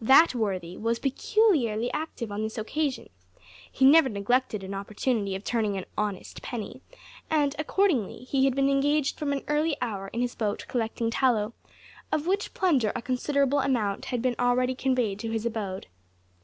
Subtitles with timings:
[0.00, 3.08] That worthy was peculiarly active on this occasion.
[3.70, 6.80] He never neglected an opportunity of turning an honest penny,
[7.30, 11.52] and, accordingly, had been engaged from an early hour in his boat collecting tallow;
[12.10, 15.86] of which plunder a considerable amount had been already conveyed to his abode.